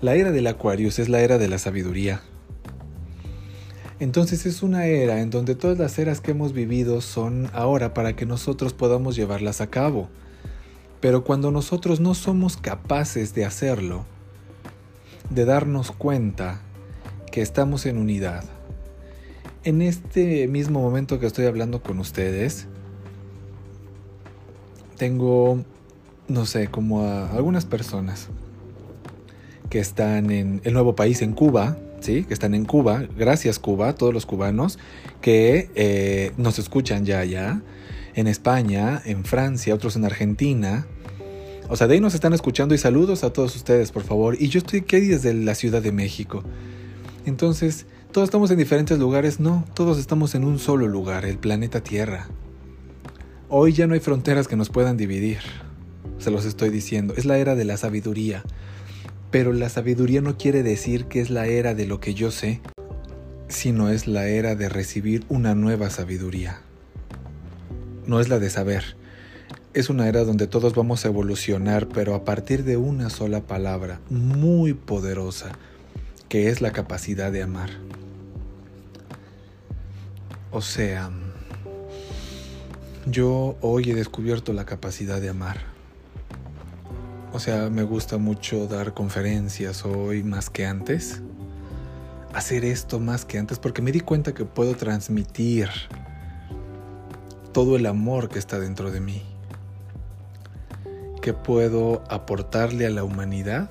La 0.00 0.14
era 0.14 0.30
del 0.30 0.46
Aquarius 0.46 1.00
es 1.00 1.08
la 1.08 1.20
era 1.20 1.38
de 1.38 1.48
la 1.48 1.58
sabiduría. 1.58 2.22
Entonces 4.00 4.46
es 4.46 4.62
una 4.62 4.86
era 4.86 5.20
en 5.20 5.30
donde 5.30 5.54
todas 5.54 5.78
las 5.78 5.98
eras 5.98 6.20
que 6.20 6.30
hemos 6.30 6.52
vivido 6.52 7.00
son 7.00 7.50
ahora 7.52 7.94
para 7.94 8.14
que 8.14 8.26
nosotros 8.26 8.72
podamos 8.72 9.16
llevarlas 9.16 9.60
a 9.60 9.68
cabo. 9.68 10.08
Pero 11.00 11.24
cuando 11.24 11.50
nosotros 11.50 12.00
no 12.00 12.14
somos 12.14 12.56
capaces 12.56 13.34
de 13.34 13.44
hacerlo, 13.44 14.04
de 15.30 15.44
darnos 15.44 15.90
cuenta 15.90 16.60
que 17.32 17.42
estamos 17.42 17.86
en 17.86 17.98
unidad, 17.98 18.44
en 19.64 19.82
este 19.82 20.48
mismo 20.48 20.80
momento 20.80 21.18
que 21.18 21.26
estoy 21.26 21.46
hablando 21.46 21.82
con 21.82 21.98
ustedes, 21.98 22.66
tengo 24.96 25.64
no 26.28 26.44
sé, 26.44 26.68
como 26.68 27.02
a 27.02 27.30
algunas 27.30 27.64
personas 27.64 28.28
que 29.70 29.80
están 29.80 30.30
en 30.30 30.60
el 30.64 30.74
nuevo 30.74 30.94
país, 30.94 31.22
en 31.22 31.32
Cuba, 31.32 31.76
¿sí? 32.00 32.24
Que 32.24 32.34
están 32.34 32.54
en 32.54 32.64
Cuba, 32.64 33.04
gracias 33.16 33.58
Cuba, 33.58 33.94
todos 33.94 34.12
los 34.14 34.26
cubanos 34.26 34.78
que 35.20 35.70
eh, 35.74 36.32
nos 36.36 36.58
escuchan 36.58 37.04
ya 37.04 37.20
allá, 37.20 37.62
en 38.14 38.26
España, 38.26 39.00
en 39.04 39.24
Francia, 39.24 39.74
otros 39.74 39.96
en 39.96 40.04
Argentina. 40.04 40.86
O 41.68 41.76
sea, 41.76 41.86
de 41.86 41.94
ahí 41.94 42.00
nos 42.00 42.14
están 42.14 42.32
escuchando 42.32 42.74
y 42.74 42.78
saludos 42.78 43.24
a 43.24 43.32
todos 43.32 43.54
ustedes, 43.54 43.92
por 43.92 44.02
favor. 44.02 44.36
Y 44.40 44.48
yo 44.48 44.58
estoy 44.58 44.80
aquí 44.80 45.00
desde 45.00 45.34
la 45.34 45.54
Ciudad 45.54 45.82
de 45.82 45.92
México. 45.92 46.42
Entonces, 47.26 47.86
¿todos 48.10 48.26
estamos 48.26 48.50
en 48.50 48.58
diferentes 48.58 48.98
lugares? 48.98 49.38
No, 49.38 49.64
todos 49.74 49.98
estamos 49.98 50.34
en 50.34 50.44
un 50.44 50.58
solo 50.58 50.88
lugar, 50.88 51.26
el 51.26 51.38
planeta 51.38 51.82
Tierra. 51.82 52.28
Hoy 53.50 53.72
ya 53.72 53.86
no 53.86 53.94
hay 53.94 54.00
fronteras 54.00 54.48
que 54.48 54.56
nos 54.56 54.70
puedan 54.70 54.96
dividir 54.96 55.38
se 56.18 56.30
los 56.30 56.44
estoy 56.44 56.70
diciendo, 56.70 57.14
es 57.16 57.24
la 57.24 57.38
era 57.38 57.54
de 57.54 57.64
la 57.64 57.76
sabiduría. 57.76 58.42
Pero 59.30 59.52
la 59.52 59.68
sabiduría 59.68 60.20
no 60.20 60.38
quiere 60.38 60.62
decir 60.62 61.04
que 61.04 61.20
es 61.20 61.30
la 61.30 61.46
era 61.46 61.74
de 61.74 61.86
lo 61.86 62.00
que 62.00 62.14
yo 62.14 62.30
sé, 62.30 62.60
sino 63.48 63.90
es 63.90 64.06
la 64.06 64.26
era 64.26 64.54
de 64.54 64.68
recibir 64.68 65.24
una 65.28 65.54
nueva 65.54 65.90
sabiduría. 65.90 66.60
No 68.06 68.20
es 68.20 68.28
la 68.28 68.38
de 68.38 68.48
saber. 68.48 68.96
Es 69.74 69.90
una 69.90 70.08
era 70.08 70.24
donde 70.24 70.46
todos 70.46 70.74
vamos 70.74 71.04
a 71.04 71.08
evolucionar, 71.08 71.88
pero 71.88 72.14
a 72.14 72.24
partir 72.24 72.64
de 72.64 72.78
una 72.78 73.10
sola 73.10 73.42
palabra 73.42 74.00
muy 74.08 74.72
poderosa, 74.72 75.52
que 76.28 76.48
es 76.48 76.60
la 76.62 76.72
capacidad 76.72 77.30
de 77.30 77.42
amar. 77.42 77.70
O 80.50 80.62
sea, 80.62 81.10
yo 83.06 83.56
hoy 83.60 83.90
he 83.90 83.94
descubierto 83.94 84.54
la 84.54 84.64
capacidad 84.64 85.20
de 85.20 85.28
amar. 85.28 85.77
O 87.30 87.40
sea, 87.40 87.68
me 87.68 87.82
gusta 87.82 88.16
mucho 88.16 88.66
dar 88.66 88.94
conferencias 88.94 89.84
hoy 89.84 90.22
más 90.22 90.48
que 90.48 90.64
antes. 90.64 91.20
Hacer 92.32 92.64
esto 92.64 93.00
más 93.00 93.26
que 93.26 93.38
antes 93.38 93.58
porque 93.58 93.82
me 93.82 93.92
di 93.92 94.00
cuenta 94.00 94.32
que 94.32 94.46
puedo 94.46 94.74
transmitir 94.76 95.68
todo 97.52 97.76
el 97.76 97.84
amor 97.84 98.30
que 98.30 98.38
está 98.38 98.58
dentro 98.58 98.90
de 98.90 99.00
mí. 99.00 99.22
Que 101.20 101.34
puedo 101.34 102.02
aportarle 102.08 102.86
a 102.86 102.90
la 102.90 103.04
humanidad 103.04 103.68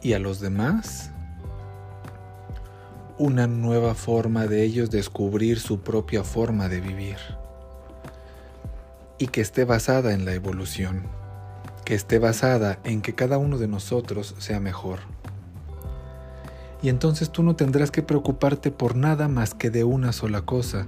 y 0.00 0.12
a 0.12 0.20
los 0.20 0.38
demás 0.38 1.10
una 3.18 3.48
nueva 3.48 3.96
forma 3.96 4.46
de 4.46 4.62
ellos 4.62 4.90
descubrir 4.90 5.58
su 5.58 5.80
propia 5.80 6.22
forma 6.22 6.68
de 6.68 6.80
vivir 6.80 7.16
y 9.18 9.26
que 9.26 9.40
esté 9.40 9.64
basada 9.64 10.12
en 10.12 10.24
la 10.24 10.34
evolución 10.34 11.21
que 11.84 11.94
esté 11.94 12.18
basada 12.18 12.78
en 12.84 13.02
que 13.02 13.14
cada 13.14 13.38
uno 13.38 13.58
de 13.58 13.68
nosotros 13.68 14.34
sea 14.38 14.60
mejor. 14.60 15.00
Y 16.82 16.88
entonces 16.88 17.30
tú 17.30 17.42
no 17.42 17.54
tendrás 17.54 17.90
que 17.90 18.02
preocuparte 18.02 18.70
por 18.70 18.96
nada 18.96 19.28
más 19.28 19.54
que 19.54 19.70
de 19.70 19.84
una 19.84 20.12
sola 20.12 20.42
cosa, 20.42 20.86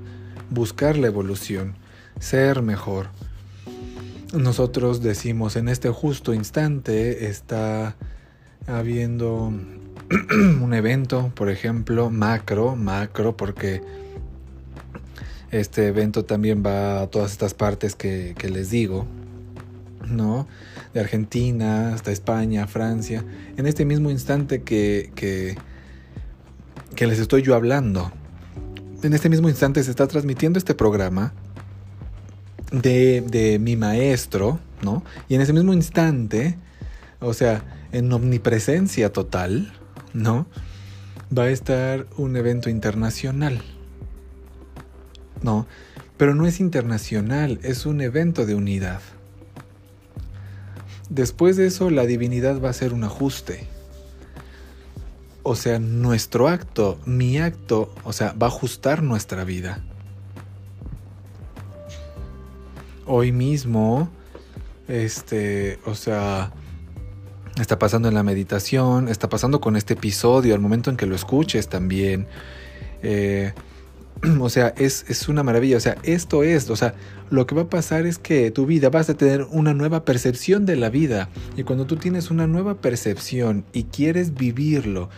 buscar 0.51 0.97
la 0.97 1.07
evolución, 1.07 1.77
ser 2.19 2.63
mejor. 2.63 3.07
Nosotros 4.33 5.03
decimos 5.03 5.55
en 5.55 5.69
este 5.69 5.91
justo 5.91 6.35
instante 6.35 7.29
está 7.29 7.95
habiendo 8.67 9.53
un 10.61 10.75
evento, 10.75 11.31
por 11.37 11.49
ejemplo, 11.49 12.11
macro, 12.11 12.75
macro, 12.75 13.37
porque 13.37 13.81
este 15.53 15.87
evento 15.87 16.25
también 16.25 16.65
va 16.67 17.03
a 17.03 17.07
todas 17.07 17.31
estas 17.31 17.55
partes 17.55 17.95
que, 17.95 18.35
que 18.37 18.49
les 18.49 18.71
digo, 18.71 19.07
¿no? 20.09 20.49
De 20.95 21.01
Argentina 21.01 21.93
hasta 21.93 22.13
España, 22.13 22.67
Francia, 22.67 23.25
en 23.57 23.67
este 23.67 23.85
mismo 23.85 24.11
instante 24.11 24.63
que, 24.63 25.13
que, 25.15 25.57
que 26.95 27.07
les 27.07 27.19
estoy 27.19 27.43
yo 27.43 27.55
hablando. 27.55 28.13
En 29.03 29.13
este 29.13 29.29
mismo 29.29 29.49
instante 29.49 29.83
se 29.83 29.91
está 29.91 30.07
transmitiendo 30.07 30.59
este 30.59 30.75
programa 30.75 31.35
de, 32.71 33.21
de 33.21 33.59
mi 33.59 33.77
maestro, 33.77 34.61
¿no? 34.83 35.05
Y 35.29 35.35
en 35.35 35.41
ese 35.41 35.53
mismo 35.53 35.73
instante, 35.75 36.57
o 37.21 37.35
sea, 37.35 37.65
en 37.93 38.13
omnipresencia 38.13 39.13
total, 39.13 39.73
¿no? 40.13 40.47
Va 41.37 41.45
a 41.45 41.51
estar 41.51 42.07
un 42.17 42.37
evento 42.37 42.71
internacional. 42.71 43.63
¿No? 45.43 45.67
Pero 46.17 46.35
no 46.35 46.47
es 46.47 46.59
internacional, 46.59 47.59
es 47.63 47.85
un 47.87 48.01
evento 48.01 48.47
de 48.47 48.55
unidad. 48.55 49.01
Después 51.14 51.56
de 51.56 51.66
eso, 51.68 51.90
la 51.90 52.06
divinidad 52.06 52.61
va 52.61 52.66
a 52.66 52.71
hacer 52.73 52.92
un 52.92 53.04
ajuste. 53.04 53.68
O 55.44 55.54
sea, 55.54 55.78
nuestro 55.78 56.49
acto, 56.49 56.99
mi 57.06 57.38
acto, 57.38 57.94
o 58.02 58.12
sea, 58.12 58.33
va 58.33 58.49
a 58.49 58.50
ajustar 58.50 59.00
nuestra 59.00 59.44
vida. 59.44 59.80
Hoy 63.06 63.30
mismo, 63.30 64.09
este, 64.88 65.78
o 65.87 65.94
sea, 65.94 66.52
está 67.61 67.78
pasando 67.78 68.09
en 68.09 68.14
la 68.14 68.25
meditación, 68.25 69.09
está 69.09 69.28
pasando 69.28 69.61
con 69.61 69.76
este 69.76 69.94
episodio, 69.94 70.52
al 70.52 70.61
momento 70.61 70.90
en 70.90 70.97
que 70.97 71.06
lo 71.06 71.14
escuches 71.14 71.68
también. 71.68 72.26
Eh, 73.04 73.52
o 74.40 74.49
sea, 74.49 74.75
es, 74.76 75.04
es, 75.09 75.28
una 75.28 75.43
maravilla. 75.43 75.76
O 75.76 75.81
sea, 75.81 75.97
esto 76.02 76.43
es, 76.43 76.69
o 76.71 76.76
sea, 76.76 76.95
lo 77.31 77.47
que 77.47 77.54
va 77.54 77.62
a 77.62 77.69
pasar 77.69 78.07
es 78.07 78.19
que 78.19 78.50
tu 78.50 78.66
vida 78.66 78.90
vas 78.90 79.11
a 79.11 79.14
tener 79.14 79.47
una 79.50 79.75
nueva 79.75 80.04
percepción 80.04 80.66
de 80.66 80.76
la 80.76 80.90
vida. 80.90 81.28
Y 81.57 81.64
cuando 81.64 81.87
tú 81.87 81.97
tienes 81.97 82.31
una 82.31 82.47
nueva 82.47 82.81
percepción 82.81 83.64
y 83.73 83.85
quieres 83.85 84.35
vivirlo, 84.35 85.09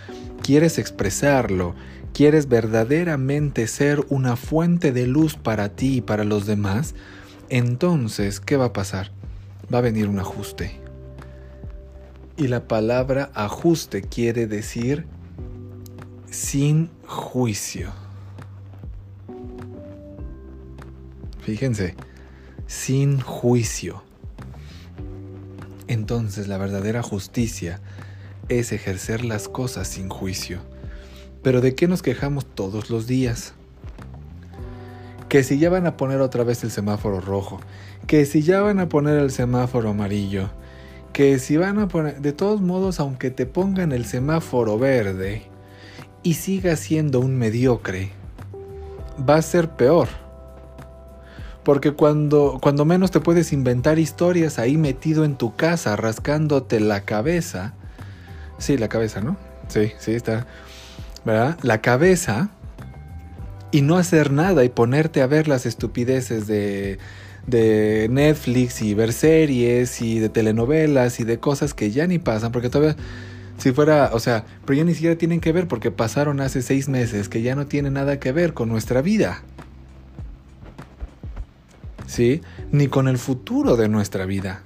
quieres 0.43 0.79
expresarlo, 0.79 1.75
quieres 2.13 2.49
verdaderamente 2.49 3.67
ser 3.67 4.05
una 4.09 4.37
fuente 4.37 4.93
de 4.93 5.07
luz 5.07 5.37
para 5.37 5.71
ti 5.71 5.97
y 5.97 6.01
para 6.01 6.25
los 6.25 6.47
demás, 6.47 6.95
entonces, 7.49 8.41
¿qué 8.41 8.57
va 8.57 8.67
a 8.67 8.73
pasar? 8.73 9.13
Va 9.73 9.79
a 9.79 9.83
venir 9.83 10.09
un 10.09 10.19
ajuste. 10.19 10.81
Y 12.37 12.49
la 12.49 12.69
palabra 12.69 13.31
ajuste 13.35 14.03
quiere 14.03 14.47
decir 14.47 15.07
sin 16.31 16.91
juicio. 17.07 18.06
Fíjense, 21.47 21.95
sin 22.67 23.21
juicio. 23.21 24.03
Entonces 25.87 26.49
la 26.49 26.59
verdadera 26.59 27.05
justicia 27.05 27.79
es 28.49 28.73
ejercer 28.73 29.25
las 29.25 29.49
cosas 29.49 29.87
sin 29.87 30.09
juicio. 30.09 30.59
Pero 31.45 31.61
¿de 31.61 31.77
qué 31.77 31.87
nos 31.87 32.03
quejamos 32.03 32.47
todos 32.47 32.91
los 32.91 33.07
días? 33.07 33.55
Que 35.29 35.45
si 35.45 35.61
ya 35.61 35.71
van 35.71 35.87
a 35.87 35.97
poner 35.97 36.21
otra 36.21 36.43
vez 36.43 36.65
el 36.65 36.73
semáforo 36.73 37.21
rojo, 37.21 37.61
que 38.09 38.27
si 38.27 38.43
ya 38.43 38.61
van 38.61 38.81
a 38.81 38.89
poner 38.89 39.17
el 39.17 39.31
semáforo 39.31 39.91
amarillo, 39.91 40.51
que 41.13 41.39
si 41.39 41.57
van 41.57 41.79
a 41.79 41.87
poner, 41.87 42.21
de 42.23 42.33
todos 42.33 42.61
modos, 42.61 42.99
aunque 42.99 43.31
te 43.31 43.47
pongan 43.47 43.93
el 43.93 44.05
semáforo 44.05 44.81
verde 44.81 45.45
y 46.25 46.35
siga 46.35 46.75
siendo 46.75 47.21
un 47.21 47.37
mediocre, 47.37 48.11
va 49.17 49.37
a 49.37 49.43
ser 49.43 49.71
peor. 49.77 50.26
Porque 51.67 51.91
cuando, 51.91 52.61
cuando 52.63 52.85
menos 52.85 53.11
te 53.11 53.19
puedes 53.19 53.53
inventar 53.53 53.99
historias 53.99 54.61
ahí 54.61 54.77
metido 54.77 55.25
en 55.25 55.35
tu 55.35 55.57
casa, 55.57 55.97
rascándote 55.97 56.79
la 56.79 57.01
cabeza. 57.01 57.75
Sí, 58.59 58.79
la 58.79 58.87
cabeza, 58.87 59.21
¿no? 59.21 59.37
Sí, 59.67 59.91
sí, 59.99 60.13
está. 60.13 60.47
¿Verdad? 61.25 61.59
La 61.63 61.81
cabeza. 61.81 62.51
Y 63.73 63.83
no 63.83 63.97
hacer 63.97 64.31
nada 64.31 64.63
y 64.63 64.69
ponerte 64.69 65.23
a 65.23 65.27
ver 65.27 65.49
las 65.49 65.67
estupideces 65.67 66.47
de, 66.47 67.01
de 67.49 68.07
Netflix 68.13 68.81
y 68.81 68.95
ver 68.95 69.13
series 69.13 70.01
y 70.01 70.21
de 70.21 70.29
telenovelas 70.29 71.19
y 71.19 71.25
de 71.25 71.41
cosas 71.41 71.75
que 71.75 71.91
ya 71.91 72.07
ni 72.07 72.21
pasan, 72.21 72.53
porque 72.53 72.71
todavía, 72.71 72.95
si 73.59 73.73
fuera, 73.73 74.11
o 74.13 74.21
sea, 74.21 74.45
pero 74.65 74.77
ya 74.77 74.85
ni 74.85 74.95
siquiera 74.95 75.19
tienen 75.19 75.41
que 75.41 75.51
ver 75.51 75.67
porque 75.67 75.91
pasaron 75.91 76.41
hace 76.41 76.63
seis 76.63 76.89
meses 76.89 77.29
que 77.29 77.43
ya 77.43 77.57
no 77.57 77.67
tiene 77.67 77.91
nada 77.91 78.21
que 78.21 78.31
ver 78.31 78.55
con 78.55 78.69
nuestra 78.69 79.03
vida. 79.03 79.43
¿Sí? 82.07 82.41
Ni 82.73 82.89
con 82.89 83.09
el 83.09 83.19
futuro 83.19 83.77
de 83.77 83.89
nuestra 83.89 84.27
vida. 84.27 84.63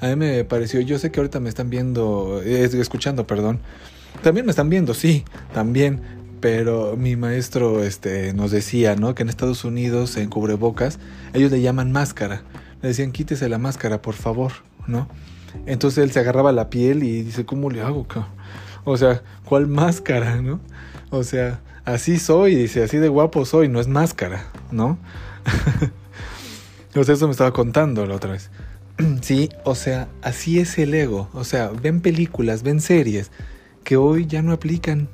A 0.00 0.08
mí 0.08 0.16
me 0.16 0.44
pareció, 0.44 0.80
yo 0.80 0.98
sé 0.98 1.10
que 1.10 1.20
ahorita 1.20 1.40
me 1.40 1.48
están 1.48 1.70
viendo, 1.70 2.40
eh, 2.44 2.64
escuchando, 2.64 3.26
perdón. 3.26 3.60
También 4.22 4.46
me 4.46 4.50
están 4.50 4.68
viendo, 4.68 4.94
sí, 4.94 5.24
también 5.54 6.00
pero 6.42 6.96
mi 6.96 7.14
maestro 7.14 7.84
este, 7.84 8.34
nos 8.34 8.50
decía, 8.50 8.96
¿no? 8.96 9.14
Que 9.14 9.22
en 9.22 9.28
Estados 9.28 9.64
Unidos, 9.64 10.16
en 10.16 10.28
cubrebocas, 10.28 10.98
ellos 11.34 11.52
le 11.52 11.62
llaman 11.62 11.92
máscara. 11.92 12.42
Le 12.82 12.88
decían, 12.88 13.12
quítese 13.12 13.48
la 13.48 13.58
máscara, 13.58 14.02
por 14.02 14.14
favor, 14.14 14.50
¿no? 14.88 15.08
Entonces 15.66 16.02
él 16.02 16.10
se 16.10 16.18
agarraba 16.18 16.50
la 16.50 16.68
piel 16.68 17.04
y 17.04 17.22
dice, 17.22 17.46
¿cómo 17.46 17.70
le 17.70 17.80
hago, 17.80 18.08
O 18.82 18.96
sea, 18.96 19.22
¿cuál 19.44 19.68
máscara, 19.68 20.42
no? 20.42 20.58
O 21.10 21.22
sea, 21.22 21.60
así 21.84 22.18
soy, 22.18 22.56
dice, 22.56 22.82
así 22.82 22.96
de 22.96 23.08
guapo 23.08 23.44
soy, 23.44 23.68
no 23.68 23.78
es 23.78 23.86
máscara, 23.86 24.46
¿no? 24.72 24.98
sea, 27.04 27.14
eso 27.14 27.26
me 27.26 27.32
estaba 27.32 27.52
contando 27.52 28.06
la 28.06 28.14
otra 28.14 28.32
vez. 28.32 28.50
sí, 29.22 29.48
o 29.64 29.74
sea, 29.74 30.08
así 30.22 30.58
es 30.58 30.78
el 30.78 30.94
ego. 30.94 31.28
O 31.32 31.44
sea, 31.44 31.68
ven 31.68 32.00
películas, 32.00 32.62
ven 32.62 32.80
series 32.80 33.30
que 33.84 33.96
hoy 33.96 34.26
ya 34.26 34.42
no 34.42 34.52
aplican 34.52 35.08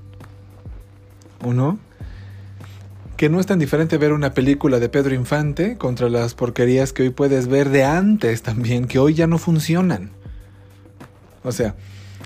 ¿o 1.45 1.53
no? 1.53 1.79
Que 3.17 3.29
no 3.29 3.41
es 3.41 3.47
tan 3.47 3.59
diferente 3.59 3.99
ver 3.99 4.13
una 4.13 4.33
película 4.33 4.79
de 4.79 4.89
Pedro 4.89 5.15
Infante 5.15 5.77
contra 5.77 6.09
las 6.09 6.35
porquerías 6.35 6.93
que 6.93 7.03
hoy 7.03 7.11
puedes 7.11 7.49
ver 7.49 7.69
de 7.71 7.85
antes 7.85 8.43
también, 8.43 8.87
que 8.87 8.99
hoy 8.99 9.15
ya 9.15 9.27
no 9.27 9.39
funcionan. 9.39 10.11
O 11.43 11.51
sea, 11.51 11.75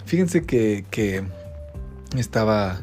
fíjense 0.05 0.45
que, 0.45 0.85
que 0.91 1.23
estaba 2.17 2.83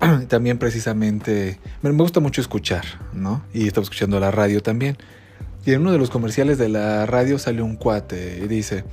también 0.28 0.58
precisamente... 0.58 1.58
Me 1.82 1.90
gusta 1.90 2.20
mucho 2.20 2.40
escuchar, 2.40 2.84
¿no? 3.12 3.42
Y 3.52 3.66
estaba 3.66 3.82
escuchando 3.82 4.20
la 4.20 4.30
radio 4.30 4.62
también. 4.62 4.96
Y 5.64 5.72
en 5.72 5.82
uno 5.82 5.92
de 5.92 5.98
los 5.98 6.10
comerciales 6.10 6.58
de 6.58 6.68
la 6.68 7.06
radio 7.06 7.38
salió 7.38 7.64
un 7.64 7.76
cuate 7.76 8.40
y 8.42 8.48
dice, 8.48 8.84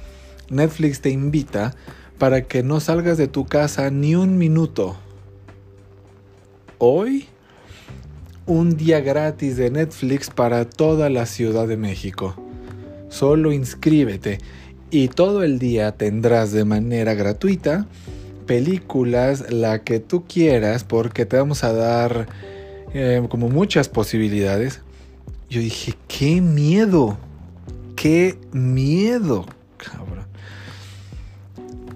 Netflix 0.50 1.02
te 1.02 1.10
invita 1.10 1.74
para 2.18 2.44
que 2.44 2.64
no 2.64 2.80
salgas 2.80 3.18
de 3.18 3.28
tu 3.28 3.46
casa 3.46 3.90
ni 3.92 4.16
un 4.16 4.38
minuto 4.38 4.98
hoy 6.78 7.28
un 8.46 8.78
día 8.78 9.00
gratis 9.00 9.58
de 9.58 9.72
Netflix 9.72 10.30
para 10.30 10.70
toda 10.70 11.10
la 11.10 11.26
Ciudad 11.26 11.68
de 11.68 11.78
México. 11.78 12.36
Solo 13.10 13.52
inscríbete 13.52 14.40
y 14.92 15.08
todo 15.08 15.44
el 15.44 15.58
día 15.58 15.94
tendrás 15.94 16.52
de 16.52 16.66
manera 16.66 17.14
gratuita 17.16 17.88
películas, 18.46 19.52
la 19.52 19.84
que 19.84 20.00
tú 20.00 20.26
quieras, 20.26 20.84
porque 20.84 21.26
te 21.26 21.38
vamos 21.38 21.64
a 21.64 21.74
dar 21.74 22.28
eh, 22.94 23.26
como 23.30 23.50
muchas 23.50 23.90
posibilidades. 23.90 24.82
Yo 25.50 25.62
dije, 25.62 25.94
qué 26.08 26.42
miedo, 26.42 27.18
qué 27.96 28.38
miedo, 28.52 29.46
cabrón. 29.78 30.26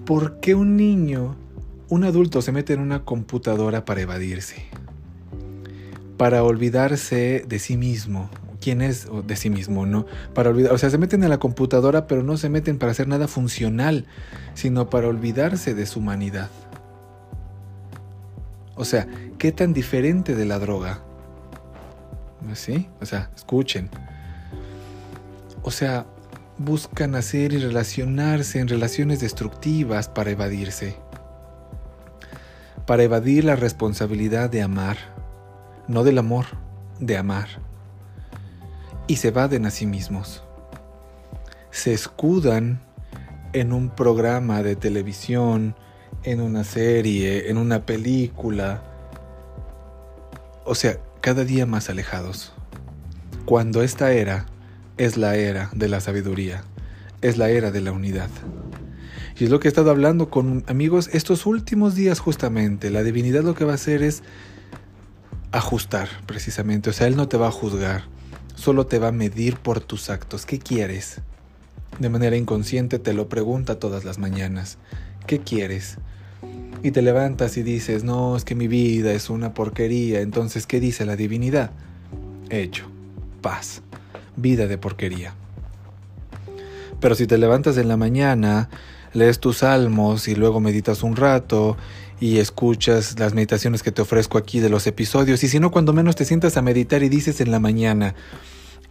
¿Por 0.04 0.40
qué 0.40 0.54
un 0.54 0.76
niño 0.76 1.36
un 1.90 2.04
adulto 2.04 2.40
se 2.40 2.52
mete 2.52 2.72
en 2.72 2.80
una 2.80 3.04
computadora 3.04 3.84
para 3.84 4.00
evadirse, 4.00 4.64
para 6.16 6.44
olvidarse 6.44 7.44
de 7.46 7.58
sí 7.58 7.76
mismo. 7.76 8.30
¿Quién 8.60 8.82
es 8.82 9.08
de 9.26 9.36
sí 9.36 9.50
mismo? 9.50 9.86
No, 9.86 10.06
para 10.34 10.50
olvidar, 10.50 10.72
o 10.72 10.78
sea, 10.78 10.90
se 10.90 10.98
meten 10.98 11.22
en 11.24 11.30
la 11.30 11.38
computadora, 11.38 12.06
pero 12.06 12.22
no 12.22 12.36
se 12.36 12.48
meten 12.48 12.78
para 12.78 12.92
hacer 12.92 13.08
nada 13.08 13.26
funcional, 13.26 14.06
sino 14.54 14.90
para 14.90 15.08
olvidarse 15.08 15.74
de 15.74 15.86
su 15.86 16.00
humanidad. 16.00 16.50
O 18.74 18.84
sea, 18.84 19.06
¿qué 19.38 19.52
tan 19.52 19.72
diferente 19.72 20.34
de 20.34 20.44
la 20.44 20.58
droga? 20.58 21.00
¿Sí? 22.54 22.88
O 23.00 23.06
sea, 23.06 23.30
escuchen. 23.34 23.90
O 25.62 25.70
sea, 25.70 26.06
buscan 26.58 27.14
hacer 27.14 27.52
y 27.52 27.58
relacionarse 27.58 28.60
en 28.60 28.68
relaciones 28.68 29.20
destructivas 29.20 30.08
para 30.08 30.30
evadirse 30.30 30.96
para 32.90 33.04
evadir 33.04 33.44
la 33.44 33.54
responsabilidad 33.54 34.50
de 34.50 34.62
amar, 34.62 34.96
no 35.86 36.02
del 36.02 36.18
amor, 36.18 36.46
de 36.98 37.16
amar. 37.16 37.46
Y 39.10 39.16
se 39.16 39.26
evaden 39.26 39.66
a 39.66 39.72
sí 39.72 39.86
mismos. 39.86 40.44
Se 41.72 41.92
escudan 41.92 42.80
en 43.52 43.72
un 43.72 43.90
programa 43.90 44.62
de 44.62 44.76
televisión, 44.76 45.74
en 46.22 46.40
una 46.40 46.62
serie, 46.62 47.50
en 47.50 47.58
una 47.58 47.84
película. 47.86 48.84
O 50.64 50.76
sea, 50.76 51.00
cada 51.20 51.42
día 51.42 51.66
más 51.66 51.90
alejados. 51.90 52.52
Cuando 53.46 53.82
esta 53.82 54.12
era 54.12 54.46
es 54.96 55.16
la 55.16 55.34
era 55.34 55.70
de 55.74 55.88
la 55.88 55.98
sabiduría, 55.98 56.62
es 57.20 57.36
la 57.36 57.50
era 57.50 57.72
de 57.72 57.80
la 57.80 57.90
unidad. 57.90 58.30
Y 59.36 59.42
es 59.42 59.50
lo 59.50 59.58
que 59.58 59.66
he 59.66 59.70
estado 59.70 59.90
hablando 59.90 60.30
con 60.30 60.62
amigos 60.68 61.10
estos 61.12 61.46
últimos 61.46 61.96
días 61.96 62.20
justamente. 62.20 62.90
La 62.90 63.02
divinidad 63.02 63.42
lo 63.42 63.56
que 63.56 63.64
va 63.64 63.72
a 63.72 63.74
hacer 63.74 64.04
es 64.04 64.22
ajustar 65.50 66.08
precisamente. 66.26 66.90
O 66.90 66.92
sea, 66.92 67.08
Él 67.08 67.16
no 67.16 67.26
te 67.26 67.36
va 67.36 67.48
a 67.48 67.50
juzgar, 67.50 68.04
solo 68.60 68.86
te 68.86 68.98
va 68.98 69.08
a 69.08 69.12
medir 69.12 69.56
por 69.56 69.80
tus 69.80 70.10
actos. 70.10 70.44
¿Qué 70.44 70.58
quieres? 70.58 71.22
De 71.98 72.10
manera 72.10 72.36
inconsciente 72.36 72.98
te 72.98 73.14
lo 73.14 73.28
pregunta 73.28 73.78
todas 73.78 74.04
las 74.04 74.18
mañanas. 74.18 74.76
¿Qué 75.26 75.40
quieres? 75.40 75.96
Y 76.82 76.90
te 76.90 77.00
levantas 77.00 77.56
y 77.56 77.62
dices, 77.62 78.04
no, 78.04 78.36
es 78.36 78.44
que 78.44 78.54
mi 78.54 78.68
vida 78.68 79.12
es 79.12 79.30
una 79.30 79.54
porquería. 79.54 80.20
Entonces, 80.20 80.66
¿qué 80.66 80.78
dice 80.78 81.06
la 81.06 81.16
divinidad? 81.16 81.70
Hecho, 82.50 82.84
paz, 83.40 83.82
vida 84.36 84.66
de 84.66 84.76
porquería. 84.76 85.34
Pero 87.00 87.14
si 87.14 87.26
te 87.26 87.38
levantas 87.38 87.78
en 87.78 87.88
la 87.88 87.96
mañana 87.96 88.68
lees 89.14 89.40
tus 89.40 89.58
salmos 89.58 90.28
y 90.28 90.34
luego 90.34 90.60
meditas 90.60 91.02
un 91.02 91.16
rato 91.16 91.78
y 92.20 92.38
escuchas 92.38 93.18
las 93.18 93.34
meditaciones 93.34 93.82
que 93.82 93.92
te 93.92 94.02
ofrezco 94.02 94.38
aquí 94.38 94.60
de 94.60 94.68
los 94.68 94.86
episodios 94.86 95.42
y 95.42 95.48
si 95.48 95.58
no 95.58 95.70
cuando 95.70 95.92
menos 95.92 96.16
te 96.16 96.24
sientas 96.24 96.56
a 96.56 96.62
meditar 96.62 97.02
y 97.02 97.08
dices 97.08 97.40
en 97.40 97.50
la 97.50 97.58
mañana 97.58 98.14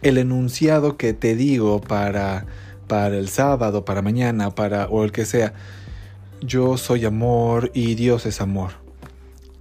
el 0.02 0.18
enunciado 0.18 0.96
que 0.96 1.12
te 1.12 1.36
digo 1.36 1.80
para 1.80 2.46
para 2.90 3.18
el 3.18 3.28
sábado, 3.28 3.84
para 3.84 4.02
mañana, 4.02 4.50
para 4.50 4.88
o 4.88 5.04
el 5.04 5.12
que 5.12 5.24
sea. 5.24 5.54
Yo 6.40 6.76
soy 6.76 7.04
amor 7.04 7.70
y 7.72 7.94
Dios 7.94 8.26
es 8.26 8.40
amor. 8.40 8.72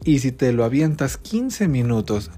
Y 0.03 0.17
si 0.17 0.31
te 0.31 0.51
lo 0.51 0.63
avientas 0.63 1.17
15 1.17 1.67
minutos, 1.67 2.31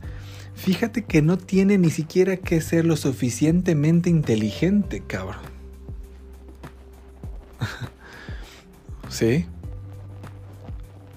fíjate 0.54 1.06
que 1.06 1.22
no 1.22 1.38
tiene 1.38 1.78
ni 1.78 1.92
siquiera 1.92 2.36
que 2.36 2.60
ser 2.60 2.84
lo 2.84 2.98
suficientemente 2.98 4.10
inteligente, 4.10 5.02
cabrón. 5.08 5.40
¿Sí? 9.10 9.46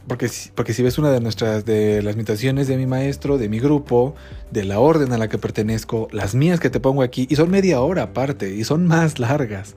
Porque, 0.06 0.30
porque 0.54 0.74
si 0.74 0.82
ves 0.82 0.98
una 0.98 1.10
de 1.10 1.20
nuestras, 1.20 1.64
de 1.64 2.02
las 2.02 2.14
meditaciones 2.16 2.68
de 2.68 2.76
mi 2.76 2.86
maestro, 2.86 3.38
de 3.38 3.48
mi 3.48 3.58
grupo, 3.58 4.14
de 4.50 4.64
la 4.64 4.78
orden 4.78 5.12
a 5.12 5.18
la 5.18 5.28
que 5.28 5.38
pertenezco, 5.38 6.08
las 6.12 6.34
mías 6.34 6.60
que 6.60 6.68
te 6.68 6.78
pongo 6.78 7.02
aquí, 7.02 7.26
y 7.30 7.36
son 7.36 7.50
media 7.50 7.80
hora 7.80 8.02
aparte, 8.02 8.54
y 8.54 8.64
son 8.64 8.86
más 8.86 9.18
largas, 9.18 9.76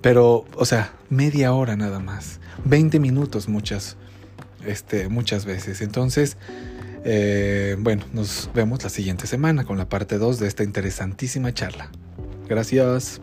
pero, 0.00 0.46
o 0.56 0.64
sea, 0.64 0.92
media 1.10 1.52
hora 1.52 1.76
nada 1.76 1.98
más, 1.98 2.40
20 2.64 3.00
minutos 3.00 3.48
muchas, 3.48 3.96
este, 4.64 5.08
muchas 5.08 5.44
veces. 5.44 5.82
Entonces, 5.82 6.38
eh, 7.04 7.76
bueno, 7.78 8.04
nos 8.12 8.50
vemos 8.54 8.82
la 8.82 8.90
siguiente 8.90 9.26
semana 9.26 9.64
con 9.64 9.78
la 9.78 9.88
parte 9.88 10.18
2 10.18 10.38
de 10.38 10.48
esta 10.48 10.64
interesantísima 10.64 11.52
charla. 11.52 11.90
Gracias. 12.48 13.20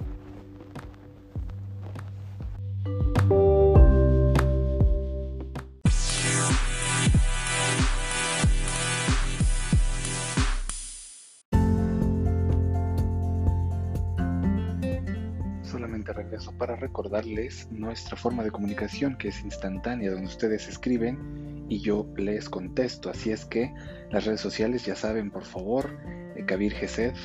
Para 16.63 16.77
recordarles 16.77 17.67
nuestra 17.71 18.15
forma 18.15 18.41
de 18.41 18.49
comunicación 18.49 19.17
que 19.17 19.27
es 19.27 19.43
instantánea, 19.43 20.11
donde 20.11 20.27
ustedes 20.27 20.69
escriben 20.69 21.65
y 21.67 21.81
yo 21.81 22.07
les 22.15 22.47
contesto. 22.47 23.09
Así 23.09 23.31
es 23.31 23.43
que 23.43 23.73
las 24.11 24.23
redes 24.23 24.39
sociales 24.39 24.85
ya 24.85 24.95
saben, 24.95 25.29
por 25.29 25.43
favor, 25.43 25.89
eh, 26.37 26.45
Kabir 26.45 26.71
Gesed, 26.71 27.15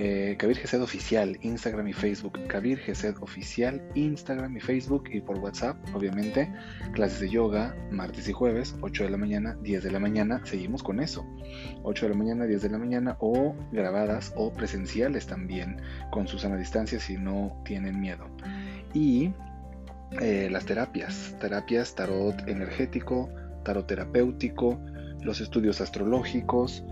eh, 0.00 0.36
Kabir 0.38 0.58
Gesed 0.58 0.80
Oficial, 0.80 1.36
Instagram 1.42 1.88
y 1.88 1.92
Facebook. 1.92 2.38
Kabir 2.46 2.78
Gesed 2.78 3.16
Oficial, 3.20 3.82
Instagram 3.96 4.56
y 4.56 4.60
Facebook 4.60 5.08
y 5.10 5.20
por 5.20 5.38
WhatsApp, 5.38 5.76
obviamente. 5.92 6.48
Clases 6.92 7.18
de 7.18 7.30
yoga, 7.30 7.74
martes 7.90 8.28
y 8.28 8.32
jueves, 8.32 8.76
8 8.80 9.02
de 9.04 9.10
la 9.10 9.16
mañana, 9.16 9.56
10 9.62 9.82
de 9.82 9.90
la 9.90 9.98
mañana. 9.98 10.40
Seguimos 10.44 10.84
con 10.84 11.00
eso. 11.00 11.26
8 11.82 12.06
de 12.06 12.12
la 12.12 12.16
mañana, 12.16 12.44
10 12.44 12.62
de 12.62 12.70
la 12.70 12.78
mañana 12.78 13.16
o 13.18 13.56
grabadas 13.72 14.32
o 14.36 14.52
presenciales 14.52 15.26
también 15.26 15.80
con 16.12 16.28
Susana 16.28 16.56
Distancia 16.56 17.00
si 17.00 17.16
no 17.16 17.60
tienen 17.64 17.98
miedo. 17.98 18.26
Y 18.94 19.32
eh, 20.20 20.48
las 20.50 20.64
terapias, 20.64 21.34
terapias 21.40 21.94
tarot 21.94 22.48
energético, 22.48 23.28
tarot 23.64 23.86
terapéutico, 23.86 24.78
los 25.22 25.40
estudios 25.40 25.80
astrológicos, 25.80 26.84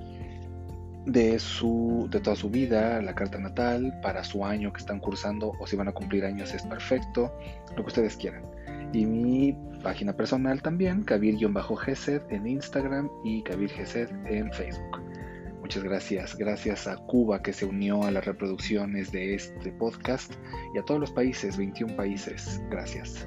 de, 1.07 1.39
su, 1.39 2.09
de 2.11 2.21
toda 2.21 2.37
su 2.37 2.51
vida, 2.51 3.01
la 3.01 3.15
carta 3.15 3.39
natal, 3.39 3.99
para 4.03 4.25
su 4.25 4.45
año 4.45 4.73
que 4.73 4.81
están 4.81 4.99
cursando 4.99 5.53
o 5.59 5.67
si 5.67 5.77
van 5.77 5.89
a 5.89 5.93
cumplir 5.93 6.25
años 6.25 6.53
es 6.53 6.65
perfecto, 6.65 7.33
lo 7.71 7.77
que 7.77 7.89
ustedes 7.89 8.17
quieran. 8.17 8.43
Y 8.93 9.07
mi 9.07 9.57
página 9.83 10.13
personal 10.13 10.61
también, 10.63 11.03
Kabir-Gesed 11.05 12.23
en 12.31 12.47
Instagram 12.47 13.09
y 13.25 13.43
Kabir 13.43 13.71
Gesed 13.71 14.11
en 14.27 14.53
Facebook. 14.53 15.01
Muchas 15.67 15.83
gracias. 15.83 16.39
Gracias 16.39 16.87
a 16.87 16.97
Cuba 16.97 17.43
que 17.43 17.53
se 17.53 17.67
unió 17.67 18.05
a 18.05 18.13
las 18.13 18.25
reproducciones 18.25 19.11
de 19.11 19.35
este 19.35 19.73
podcast 19.73 20.33
y 20.77 20.79
a 20.79 20.83
todos 20.85 21.01
los 21.01 21.11
países, 21.11 21.57
21 21.57 21.97
países. 21.97 22.63
Gracias. 22.71 23.27